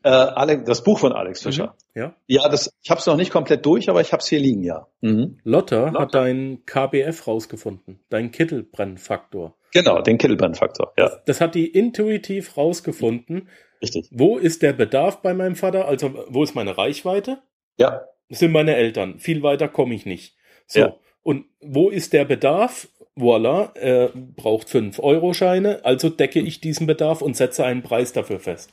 [0.04, 1.76] Äh, Alex, das Buch von Alex Fischer.
[1.96, 2.16] Ja.
[2.28, 4.64] Ja, das, ich habe es noch nicht komplett durch, aber ich habe es hier liegen,
[4.64, 4.88] ja.
[5.02, 5.40] Mhm.
[5.44, 9.56] Lotta hat dein KBF rausgefunden, dein Kittelbrennfaktor.
[9.74, 10.94] Genau, den Kittelbrennfaktor.
[10.98, 13.50] Ja, Das hat die intuitiv rausgefunden.
[13.82, 14.08] richtig.
[14.12, 15.88] Wo ist der Bedarf bei meinem Vater?
[15.88, 17.40] Also, wo ist meine Reichweite?
[17.78, 19.20] Ja, Das sind meine Eltern.
[19.20, 20.36] Viel weiter komme ich nicht.
[20.68, 20.80] So.
[20.80, 20.96] Ja.
[21.24, 22.88] Und wo ist der Bedarf?
[23.14, 28.72] Voila, er braucht 5-Euro-Scheine, also decke ich diesen Bedarf und setze einen Preis dafür fest.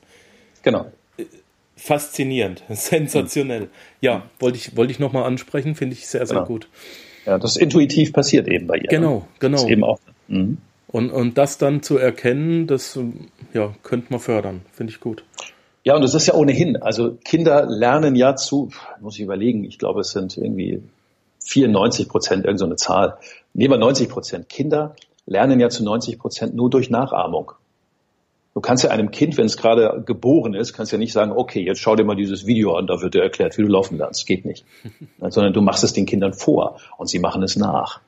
[0.70, 0.86] Genau.
[1.76, 3.68] Faszinierend, sensationell.
[4.00, 6.46] Ja, wollte ich, wollte ich nochmal ansprechen, finde ich sehr, sehr Genau.
[6.46, 6.68] gut.
[7.24, 8.82] Ja, das intuitiv passiert eben bei ihr.
[8.82, 8.88] ne?
[8.88, 9.68] Genau, Das genau.
[9.68, 9.98] eben auch.
[10.28, 10.58] Mhm.
[10.88, 12.98] Und, und das dann zu erkennen, das
[13.52, 15.22] ja, könnte man fördern, finde ich gut.
[15.84, 16.76] Ja, und das ist ja ohnehin.
[16.78, 20.82] Also Kinder lernen ja zu, muss ich überlegen, ich glaube, es sind irgendwie
[21.44, 23.18] 94 Prozent, irgend so eine Zahl.
[23.52, 24.48] Nehmen wir 90 Prozent.
[24.48, 27.52] Kinder lernen ja zu 90 Prozent nur durch Nachahmung.
[28.58, 31.64] Du kannst ja einem Kind, wenn es gerade geboren ist, kannst ja nicht sagen, okay,
[31.64, 34.26] jetzt schau dir mal dieses Video an, da wird dir erklärt, wie du laufen lernst.
[34.26, 34.64] Geht nicht.
[35.20, 38.00] Sondern du machst es den Kindern vor und sie machen es nach.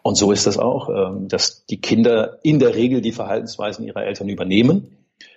[0.00, 4.02] Und so ist das auch, ähm, dass die Kinder in der Regel die Verhaltensweisen ihrer
[4.02, 4.96] Eltern übernehmen.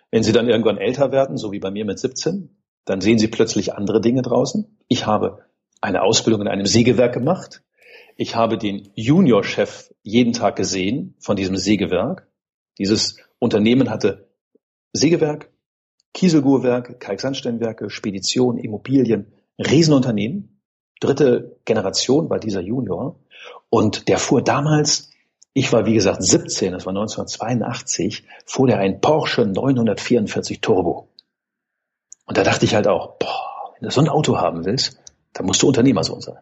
[0.09, 2.47] Wenn sie dann irgendwann älter werden, so wie bei mir mit 17,
[2.85, 4.77] dann sehen sie plötzlich andere Dinge draußen.
[4.87, 5.39] Ich habe
[5.81, 7.61] eine Ausbildung in einem Sägewerk gemacht.
[8.15, 12.29] Ich habe den Juniorchef jeden Tag gesehen von diesem Sägewerk.
[12.79, 14.29] Dieses Unternehmen hatte
[14.93, 15.51] Sägewerk,
[16.13, 20.61] Kieselgurwerke, Kalksandsteinwerke, Spedition, Immobilien, Riesenunternehmen.
[20.99, 23.19] Dritte Generation war dieser Junior.
[23.69, 25.11] Und der fuhr damals,
[25.53, 31.09] ich war wie gesagt 17, das war 1982, fuhr der ein Porsche 944 Turbo.
[32.25, 35.01] Und da dachte ich halt auch, boah, wenn du so ein Auto haben willst,
[35.33, 36.39] dann musst du Unternehmersohn sein.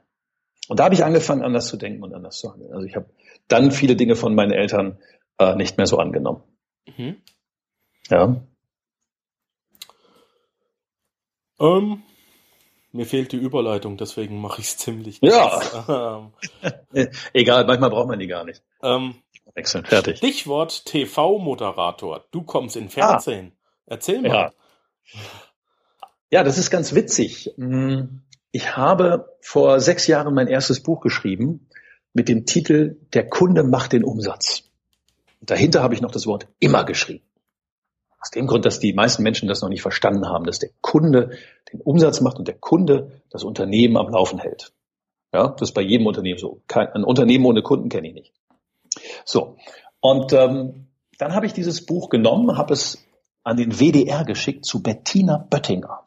[0.67, 2.71] Und da habe ich angefangen, anders zu denken und anders zu handeln.
[2.73, 3.07] Also ich habe
[3.47, 4.99] dann viele Dinge von meinen Eltern
[5.39, 6.43] äh, nicht mehr so angenommen.
[6.87, 7.21] Mhm.
[8.09, 8.41] Ja.
[11.59, 12.01] Ähm,
[12.91, 15.59] mir fehlt die Überleitung, deswegen mache ich es ziemlich Ja.
[15.59, 16.71] kurz.
[16.93, 18.61] Äh, Egal, manchmal braucht man die gar nicht.
[18.83, 19.15] Ähm,
[19.53, 20.17] Wechseln, fertig.
[20.17, 22.25] Stichwort TV-Moderator.
[22.31, 23.53] Du kommst in Fernsehen.
[23.85, 24.27] Erzähl mal.
[24.29, 24.51] Ja.
[26.31, 27.53] Ja, das ist ganz witzig.
[27.57, 28.19] Mm,
[28.51, 31.69] Ich habe vor sechs Jahren mein erstes Buch geschrieben
[32.13, 34.70] mit dem Titel Der Kunde macht den Umsatz.
[35.41, 37.25] Und dahinter habe ich noch das Wort immer geschrieben.
[38.19, 41.37] Aus dem Grund, dass die meisten Menschen das noch nicht verstanden haben, dass der Kunde
[41.73, 44.71] den Umsatz macht und der Kunde das Unternehmen am Laufen hält.
[45.33, 46.61] Ja, das ist bei jedem Unternehmen so.
[46.67, 48.33] Kein, ein Unternehmen ohne Kunden kenne ich nicht.
[49.25, 49.57] So.
[49.99, 53.03] Und ähm, dann habe ich dieses Buch genommen, habe es
[53.43, 56.03] an den WDR geschickt zu Bettina Böttinger.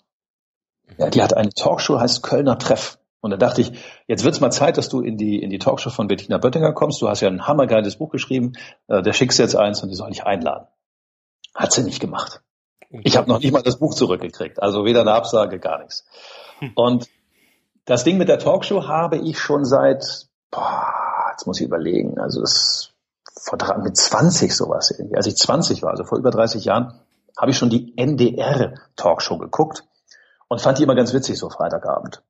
[0.98, 2.98] Ja, die hat eine Talkshow, heißt Kölner Treff.
[3.24, 3.72] Und da dachte ich,
[4.06, 7.00] jetzt wird's mal Zeit, dass du in die, in die Talkshow von Bettina Böttinger kommst.
[7.00, 8.52] Du hast ja ein hammergeiles Buch geschrieben,
[8.86, 10.66] äh, der schickst jetzt eins und die soll ich einladen.
[11.54, 12.42] Hat sie nicht gemacht.
[12.90, 14.62] Ich habe noch nicht mal das Buch zurückgekriegt.
[14.62, 16.04] Also weder eine Absage, gar nichts.
[16.74, 17.08] Und
[17.86, 22.42] das Ding mit der Talkshow habe ich schon seit, boah, jetzt muss ich überlegen, also
[22.42, 22.92] das
[23.40, 25.16] vor drei- mit 20 sowas irgendwie.
[25.16, 27.00] Als ich 20 war, also vor über 30 Jahren,
[27.38, 29.84] habe ich schon die NDR Talkshow geguckt
[30.48, 32.22] und fand die immer ganz witzig, so Freitagabend.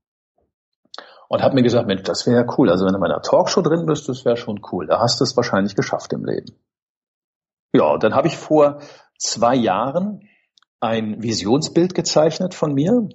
[1.28, 2.70] Und habe mir gesagt, Mensch, das wäre ja cool.
[2.70, 4.86] Also wenn du in meiner Talkshow drin bist, das wäre schon cool.
[4.86, 6.54] Da hast du es wahrscheinlich geschafft im Leben.
[7.72, 8.80] Ja, und dann habe ich vor
[9.18, 10.28] zwei Jahren
[10.80, 13.08] ein Visionsbild gezeichnet von mir.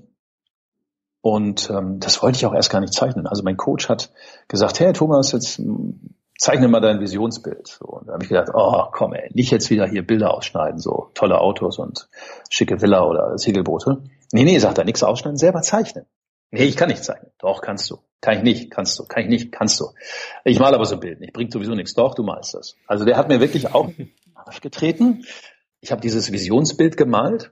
[1.21, 3.27] Und ähm, das wollte ich auch erst gar nicht zeichnen.
[3.27, 4.11] Also mein Coach hat
[4.47, 5.91] gesagt, hey Thomas, jetzt mm,
[6.37, 7.67] zeichne mal dein Visionsbild.
[7.67, 10.79] So, und da habe ich gedacht, oh komm ey, nicht jetzt wieder hier Bilder ausschneiden,
[10.79, 12.09] so tolle Autos und
[12.49, 14.01] schicke Villa oder Segelboote.
[14.31, 16.05] Nee, nee, sagt er, nichts ausschneiden, selber zeichnen.
[16.51, 17.31] Nee, ich kann nicht zeichnen.
[17.37, 17.99] Doch, kannst du.
[18.21, 19.85] Kann ich nicht, kannst du, kann ich nicht, kannst du.
[20.43, 21.93] Ich male aber so ein Bild nicht, bringt sowieso nichts.
[21.93, 22.75] Doch, du malst das.
[22.85, 23.91] Also der hat mir wirklich auch
[24.33, 25.25] Arsch getreten.
[25.79, 27.51] Ich habe dieses Visionsbild gemalt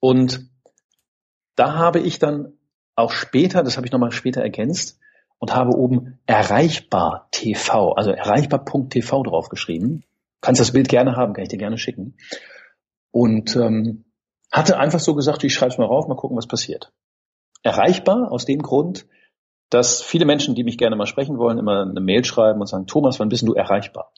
[0.00, 0.48] und
[1.54, 2.54] da habe ich dann
[2.94, 4.98] auch später, das habe ich nochmal später ergänzt,
[5.38, 10.04] und habe oben erreichbar TV, also erreichbar.tv draufgeschrieben.
[10.40, 12.16] Kannst das Bild gerne haben, kann ich dir gerne schicken.
[13.10, 14.04] Und ähm,
[14.50, 16.92] hatte einfach so gesagt, ich schreibe es mal rauf, mal gucken, was passiert.
[17.62, 19.06] Erreichbar aus dem Grund,
[19.70, 22.86] dass viele Menschen, die mich gerne mal sprechen wollen, immer eine Mail schreiben und sagen,
[22.86, 24.12] Thomas, wann bist du erreichbar?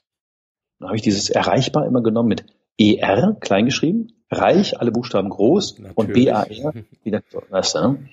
[0.78, 2.44] Dann habe ich dieses erreichbar immer genommen mit
[2.78, 5.96] ER, kleingeschrieben, reich, alle Buchstaben groß Natürlich.
[5.96, 6.46] und BAR,
[7.02, 8.08] wieder, weißt du, ne?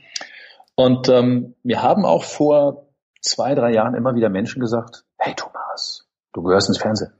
[0.75, 2.87] Und ähm, wir haben auch vor
[3.21, 7.13] zwei, drei Jahren immer wieder Menschen gesagt, hey Thomas, du gehörst ins Fernsehen.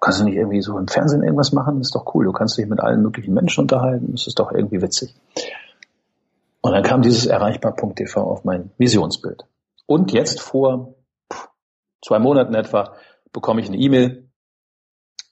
[0.00, 1.78] Kannst du nicht irgendwie so im Fernsehen irgendwas machen?
[1.78, 2.26] Das ist doch cool.
[2.26, 4.12] Du kannst dich mit allen möglichen Menschen unterhalten.
[4.12, 5.14] Das ist doch irgendwie witzig.
[6.66, 9.46] Und dann kam dieses erreichbar.tv auf mein Visionsbild.
[9.86, 10.96] Und jetzt vor
[12.04, 12.96] zwei Monaten etwa
[13.32, 14.28] bekomme ich eine E-Mail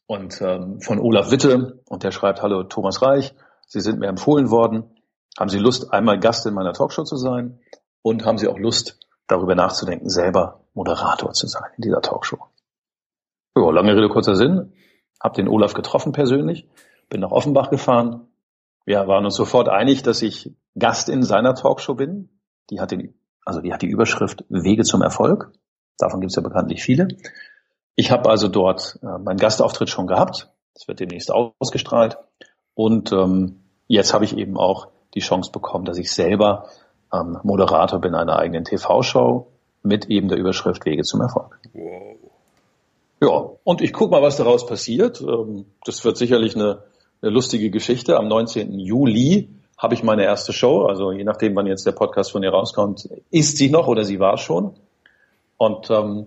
[0.07, 3.35] und ähm, von Olaf Witte und der schreibt, hallo Thomas Reich,
[3.67, 4.95] Sie sind mir empfohlen worden.
[5.37, 7.59] Haben Sie Lust, einmal Gast in meiner Talkshow zu sein?
[8.01, 12.39] Und haben Sie auch Lust, darüber nachzudenken, selber Moderator zu sein in dieser Talkshow?
[13.57, 14.73] Ja, lange Rede, kurzer Sinn.
[15.21, 16.69] Hab den Olaf getroffen persönlich,
[17.09, 18.29] bin nach Offenbach gefahren.
[18.85, 22.29] Wir waren uns sofort einig, dass ich Gast in seiner Talkshow bin.
[22.71, 25.53] Die hat den, also die hat die Überschrift Wege zum Erfolg.
[25.99, 27.09] Davon gibt es ja bekanntlich viele.
[27.97, 30.51] Ich habe also dort äh, meinen Gastauftritt schon gehabt.
[30.75, 32.19] Das wird demnächst ausgestrahlt.
[32.75, 36.69] Und ähm, jetzt habe ich eben auch die Chance bekommen, dass ich selber
[37.13, 39.47] ähm, Moderator bin einer eigenen TV-Show
[39.83, 41.61] mit eben der Überschrift Wege zum Erfolg.
[41.73, 42.17] Wow.
[43.21, 45.21] Ja, und ich guck mal, was daraus passiert.
[45.21, 46.83] Ähm, das wird sicherlich eine,
[47.25, 48.17] eine lustige Geschichte.
[48.19, 48.79] Am 19.
[48.79, 50.85] Juli habe ich meine erste Show.
[50.85, 54.21] Also je nachdem, wann jetzt der Podcast von ihr rauskommt, ist sie noch oder sie
[54.21, 54.75] war schon.
[55.57, 56.27] Und ähm,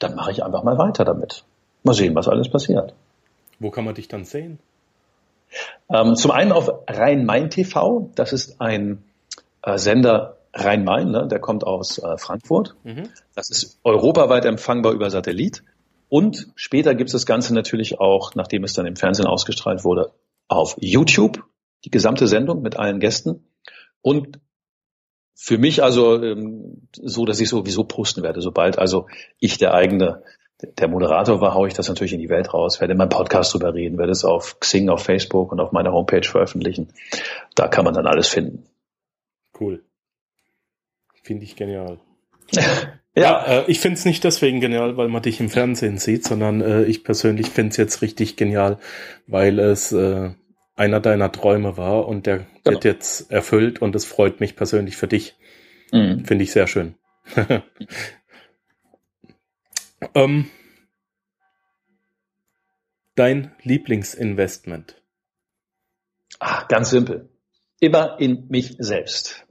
[0.00, 1.44] dann mache ich einfach mal weiter damit.
[1.84, 2.94] Mal sehen, was alles passiert.
[3.60, 4.58] Wo kann man dich dann sehen?
[5.88, 8.10] Ähm, zum einen auf Rhein-Main TV.
[8.16, 9.04] Das ist ein
[9.62, 11.28] äh, Sender Rhein-Main, ne?
[11.28, 12.74] der kommt aus äh, Frankfurt.
[12.82, 13.10] Mhm.
[13.34, 15.62] Das ist europaweit empfangbar über Satellit.
[16.08, 20.12] Und später gibt es das Ganze natürlich auch, nachdem es dann im Fernsehen ausgestrahlt wurde,
[20.48, 21.42] auf YouTube,
[21.84, 23.44] die gesamte Sendung mit allen Gästen.
[24.02, 24.38] Und
[25.34, 28.40] für mich also ähm, so, dass ich sowieso posten werde.
[28.40, 29.06] Sobald also
[29.38, 30.22] ich der eigene,
[30.62, 33.52] der Moderator war, haue ich das natürlich in die Welt raus, werde in meinem Podcast
[33.52, 36.88] drüber reden, werde es auf Xing, auf Facebook und auf meiner Homepage veröffentlichen.
[37.54, 38.64] Da kann man dann alles finden.
[39.58, 39.82] Cool.
[41.22, 41.98] Finde ich genial.
[43.16, 46.60] Ja, äh, ich finde es nicht deswegen genial, weil man dich im Fernsehen sieht, sondern
[46.60, 48.78] äh, ich persönlich finde es jetzt richtig genial,
[49.26, 50.32] weil es äh,
[50.74, 52.48] einer deiner Träume war und der genau.
[52.64, 55.34] wird jetzt erfüllt und es freut mich persönlich für dich.
[55.92, 56.26] Mhm.
[56.26, 56.94] Finde ich sehr schön.
[60.14, 60.50] ähm,
[63.14, 65.00] dein Lieblingsinvestment?
[66.38, 67.30] Ach, ganz simpel.
[67.80, 69.46] Immer in mich selbst.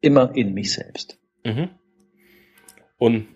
[0.00, 1.18] Immer in mich selbst.
[1.44, 1.70] Mhm.
[3.02, 3.26] Und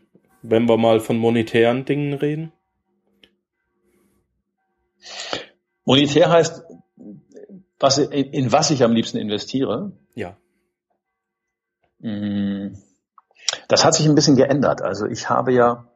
[0.43, 2.53] wenn wir mal von monetären Dingen reden?
[5.85, 6.63] Monetär heißt,
[7.81, 9.91] was, in was ich am liebsten investiere.
[10.15, 10.37] Ja.
[11.99, 12.77] Mm,
[13.67, 14.83] das hat sich ein bisschen geändert.
[14.83, 15.89] Also ich habe ja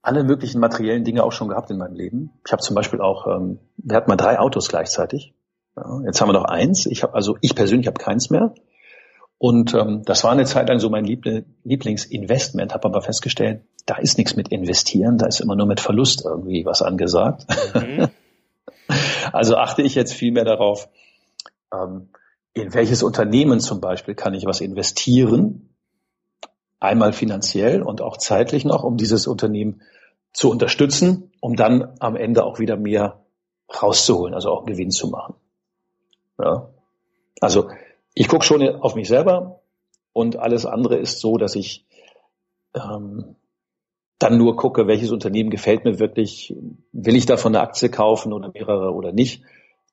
[0.00, 2.30] alle möglichen materiellen Dinge auch schon gehabt in meinem Leben.
[2.46, 5.34] Ich habe zum Beispiel auch, ähm, wir hatten mal drei Autos gleichzeitig.
[5.76, 6.86] Ja, jetzt haben wir noch eins.
[6.86, 8.54] Ich habe also ich persönlich habe keins mehr.
[9.44, 13.96] Und ähm, das war eine Zeit lang so mein Liebl Lieblingsinvestment, habe aber festgestellt, da
[13.96, 17.44] ist nichts mit investieren, da ist immer nur mit Verlust irgendwie was angesagt.
[17.74, 18.08] Mhm.
[19.34, 20.88] also achte ich jetzt viel mehr darauf,
[21.74, 22.08] ähm,
[22.54, 25.74] in welches Unternehmen zum Beispiel kann ich was investieren,
[26.80, 29.82] einmal finanziell und auch zeitlich noch, um dieses Unternehmen
[30.32, 33.26] zu unterstützen, um dann am Ende auch wieder mehr
[33.68, 35.34] rauszuholen, also auch Gewinn zu machen.
[36.38, 36.70] Ja.
[37.40, 37.68] Also
[38.14, 39.60] ich gucke schon auf mich selber
[40.12, 41.86] und alles andere ist so, dass ich
[42.74, 43.36] ähm,
[44.18, 46.54] dann nur gucke, welches Unternehmen gefällt mir wirklich,
[46.92, 49.42] will ich davon eine Aktie kaufen oder mehrere oder nicht,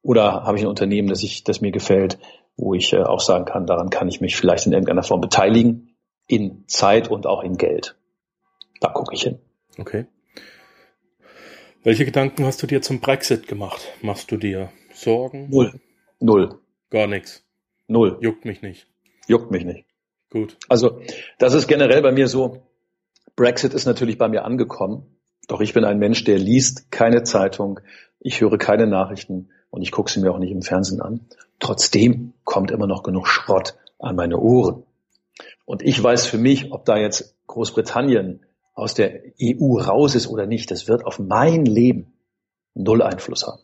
[0.03, 2.17] oder habe ich ein Unternehmen, das ich, das mir gefällt,
[2.57, 5.95] wo ich äh, auch sagen kann, daran kann ich mich vielleicht in irgendeiner Form beteiligen,
[6.27, 7.97] in Zeit und auch in Geld.
[8.79, 9.39] Da gucke ich hin.
[9.77, 10.05] Okay.
[11.83, 13.81] Welche Gedanken hast du dir zum Brexit gemacht?
[14.01, 15.49] Machst du dir Sorgen?
[15.49, 15.79] Null.
[16.19, 16.59] Null.
[16.89, 17.43] Gar nichts.
[17.91, 18.17] Null.
[18.21, 18.87] Juckt mich nicht.
[19.27, 19.85] Juckt mich nicht.
[20.29, 20.57] Gut.
[20.69, 21.01] Also,
[21.39, 22.63] das ist generell bei mir so.
[23.35, 25.17] Brexit ist natürlich bei mir angekommen.
[25.49, 27.81] Doch ich bin ein Mensch, der liest keine Zeitung.
[28.19, 31.27] Ich höre keine Nachrichten und ich gucke sie mir auch nicht im Fernsehen an.
[31.59, 34.83] Trotzdem kommt immer noch genug Schrott an meine Ohren.
[35.65, 40.47] Und ich weiß für mich, ob da jetzt Großbritannien aus der EU raus ist oder
[40.47, 42.13] nicht, das wird auf mein Leben
[42.73, 43.61] null Einfluss haben.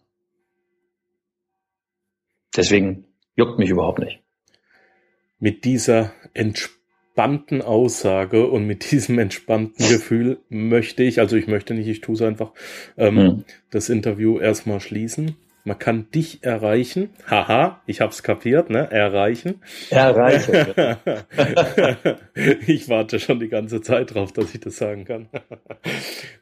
[2.57, 4.19] Deswegen juckt mich überhaupt nicht.
[5.39, 11.87] Mit dieser entspannten Aussage und mit diesem entspannten Gefühl möchte ich, also ich möchte nicht,
[11.87, 12.51] ich tue es einfach,
[12.97, 13.43] ähm, hm.
[13.69, 15.37] das Interview erstmal schließen.
[15.67, 17.09] Man kann dich erreichen.
[17.29, 18.89] Haha, ich hab's kapiert, ne?
[18.89, 19.61] Erreichen.
[19.89, 20.55] Erreichen.
[22.65, 25.27] ich warte schon die ganze Zeit drauf, dass ich das sagen kann.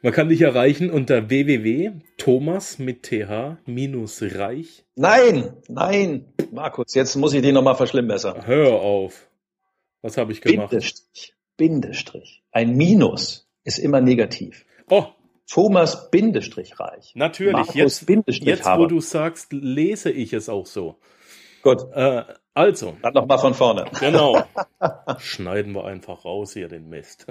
[0.00, 4.84] Man kann dich erreichen unter www.thomas mit th minus reich.
[4.94, 8.46] Nein, nein, Markus, jetzt muss ich die nochmal verschlimmbessern.
[8.46, 9.28] Hör auf.
[10.02, 10.70] Was habe ich gemacht?
[10.70, 11.34] Bindestrich.
[11.56, 12.44] Bindestrich.
[12.52, 14.64] Ein Minus ist immer negativ.
[14.88, 15.06] Oh,
[15.48, 17.12] Thomas Bindestrich Reich.
[17.14, 20.96] Natürlich, Markus jetzt, Bindestrich jetzt wo du sagst, lese ich es auch so.
[21.62, 21.84] Gut.
[21.94, 22.96] Äh, also.
[23.02, 23.84] Dann nochmal von vorne.
[24.00, 24.42] Genau.
[25.18, 27.26] Schneiden wir einfach raus hier den Mist.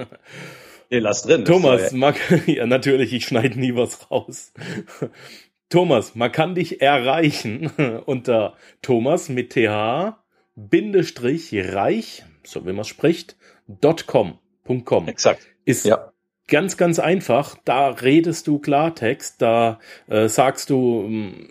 [0.90, 1.46] Nee, lass drin.
[1.46, 2.14] Thomas, ja,
[2.46, 4.54] ja natürlich, ich schneide nie was raus.
[5.70, 7.72] Thomas, man kann dich erreichen
[8.06, 10.14] unter Thomas mit th
[10.58, 13.36] Bindestrich reich, so wie man es spricht,
[14.06, 14.40] .com.
[14.86, 15.08] .com.
[15.08, 15.48] Exakt.
[15.66, 16.12] Ist ja
[16.48, 17.58] ganz, ganz einfach.
[17.66, 21.48] Da redest du Klartext, da äh, sagst du, ähm,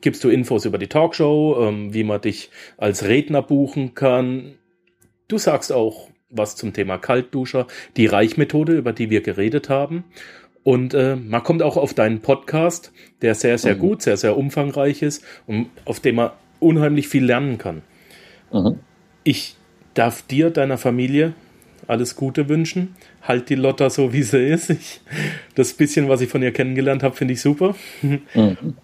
[0.00, 4.54] gibst du Infos über die Talkshow, ähm, wie man dich als Redner buchen kann.
[5.28, 10.04] Du sagst auch was zum Thema Kaltduscher, die Reichmethode, über die wir geredet haben.
[10.64, 13.80] Und äh, man kommt auch auf deinen Podcast, der sehr, sehr mhm.
[13.80, 17.82] gut, sehr, sehr umfangreich ist und auf dem man unheimlich viel lernen kann.
[18.52, 18.80] Mhm.
[19.22, 19.56] Ich
[19.92, 21.34] darf dir, deiner Familie
[21.88, 22.94] alles Gute wünschen.
[23.22, 24.70] Halt die Lotta so, wie sie ist.
[24.70, 25.00] Ich,
[25.54, 27.74] das bisschen, was ich von ihr kennengelernt habe, finde ich super.
[28.02, 28.22] Mhm.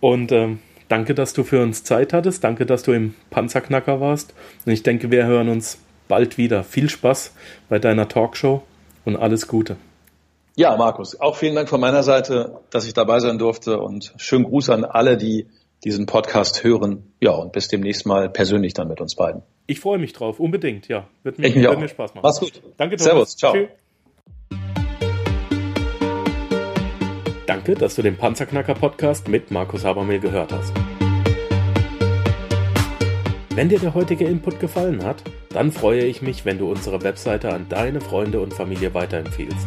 [0.01, 0.59] Und ähm,
[0.89, 2.45] danke, dass du für uns Zeit hattest.
[2.45, 4.35] Danke, dass du im Panzerknacker warst.
[4.65, 6.65] Und ich denke, wir hören uns bald wieder.
[6.65, 7.35] Viel Spaß
[7.69, 8.63] bei deiner Talkshow
[9.05, 9.77] und alles Gute.
[10.57, 14.45] Ja, Markus, auch vielen Dank von meiner Seite, dass ich dabei sein durfte und schönen
[14.45, 15.47] Gruß an alle, die
[15.85, 17.13] diesen Podcast hören.
[17.21, 19.43] Ja, und bis demnächst mal persönlich dann mit uns beiden.
[19.67, 21.09] Ich freue mich drauf, unbedingt, ja.
[21.23, 22.25] Wird mir, wird mir Spaß machen.
[22.25, 22.61] Mach's gut.
[22.77, 23.05] Danke, Thomas.
[23.05, 23.53] Servus, ciao.
[23.55, 23.69] Tschüss.
[27.47, 30.73] Danke, dass du den Panzerknacker Podcast mit Markus Habermehl gehört hast.
[33.57, 37.53] Wenn dir der heutige Input gefallen hat, dann freue ich mich, wenn du unsere Webseite
[37.53, 39.67] an deine Freunde und Familie weiterempfiehlst.